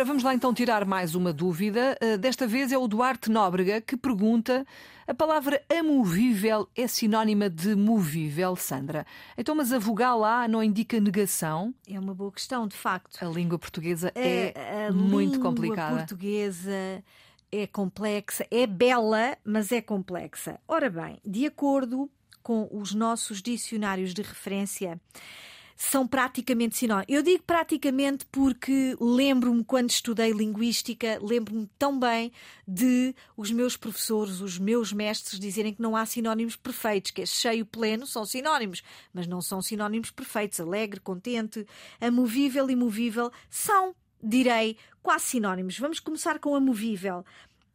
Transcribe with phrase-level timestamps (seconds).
[0.00, 1.94] Ora, vamos lá então tirar mais uma dúvida.
[2.02, 4.66] Uh, desta vez é o Duarte Nóbrega que pergunta:
[5.06, 9.06] a palavra amovível é sinónima de movível, Sandra?
[9.36, 11.74] Então, mas a vogal A não indica negação?
[11.86, 13.22] É uma boa questão, de facto.
[13.22, 14.54] A língua portuguesa é
[14.88, 15.96] a muito complicada.
[15.96, 17.04] A portuguesa
[17.52, 20.58] é complexa, é bela, mas é complexa.
[20.66, 22.10] Ora bem, de acordo
[22.42, 24.98] com os nossos dicionários de referência,
[25.82, 27.06] são praticamente sinónimos.
[27.08, 32.30] Eu digo praticamente porque lembro-me quando estudei linguística, lembro-me tão bem
[32.68, 37.26] de os meus professores, os meus mestres dizerem que não há sinónimos perfeitos, que é
[37.26, 40.60] cheio, pleno, são sinónimos, mas não são sinónimos perfeitos.
[40.60, 41.66] Alegre, contente,
[41.98, 45.78] amovível e movível são, direi, quase sinónimos.
[45.78, 47.24] Vamos começar com amovível.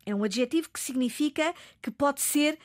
[0.06, 2.60] É um adjetivo que significa que pode ser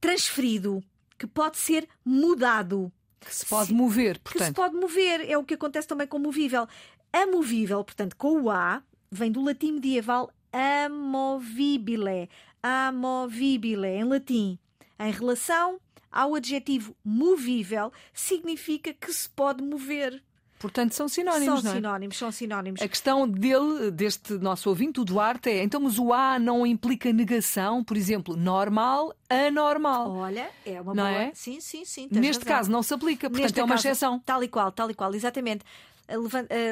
[0.00, 0.82] transferido,
[1.16, 2.92] que pode ser mudado.
[3.20, 4.40] Que se pode mover, portanto.
[4.40, 6.66] Que se pode mover, é o que acontece também com movível.
[7.12, 12.28] Amovível, portanto, com o A, vem do latim medieval amovibile.
[12.62, 14.58] Amovibile, em latim.
[14.98, 20.22] Em relação ao adjetivo movível, significa que se pode mover.
[20.58, 21.74] Portanto, são sinónimos, são não é?
[21.74, 22.82] sinónimos, são sinónimos.
[22.82, 27.10] A questão dele, deste nosso ouvinte, o Duarte, é então, mas o A não implica
[27.12, 30.10] negação, por exemplo, normal, anormal.
[30.10, 31.22] Olha, é uma não boa.
[31.22, 31.32] É?
[31.34, 32.08] Sim, sim, sim.
[32.10, 32.56] Neste razão.
[32.56, 34.18] caso não se aplica, portanto Neste é uma caso, exceção.
[34.20, 35.64] Tal e qual, tal e qual, exatamente.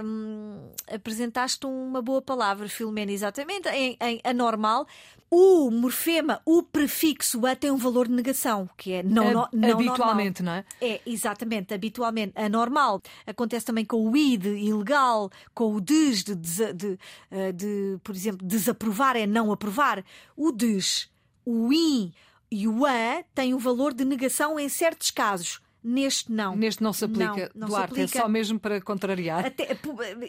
[0.04, 3.68] Um, apresentaste uma boa palavra, Filomena, exatamente.
[3.68, 4.84] Em, em anormal,
[5.30, 9.70] o morfema, o prefixo a tem um valor de negação, que é não, não, não
[9.74, 10.64] Habitualmente, normal.
[10.80, 10.94] não é?
[10.94, 12.32] É, exatamente, habitualmente.
[12.34, 13.00] Anormal.
[13.26, 16.98] Acontece também com o id, ilegal, com o des, de, de, de,
[17.30, 20.02] eh, de por exemplo, desaprovar é não aprovar.
[20.36, 21.08] O des,
[21.44, 22.12] o in
[22.50, 25.60] e o a têm o valor de negação em certos casos.
[25.82, 26.56] Neste não.
[26.56, 28.18] Neste não se aplica, não, não Duarte, se aplica.
[28.18, 29.46] é só mesmo para contrariar.
[29.46, 29.76] Até,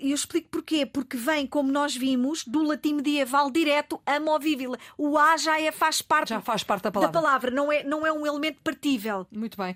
[0.01, 0.85] eu explico porquê.
[0.85, 4.75] Porque vem, como nós vimos, do latim medieval direto a movível.
[4.97, 7.13] O A já é, faz parte, já faz parte da palavra.
[7.13, 7.51] Da palavra.
[7.51, 9.25] Não, é, não é um elemento partível.
[9.31, 9.75] Muito bem.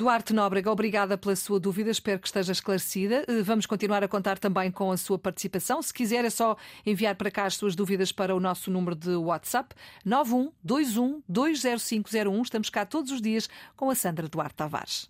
[0.00, 3.22] Duarte Nóbrega, obrigada pela sua dúvida, espero que esteja esclarecida.
[3.28, 5.82] Eh, vamos continuar a contar também com a sua participação.
[5.82, 6.56] Se quiser, é só
[6.86, 12.42] enviar para cá as suas dúvidas para o nosso número de WhatsApp 9121 20501.
[12.42, 15.09] Estamos cá todos os dias com a Sandra Duarte Tavares.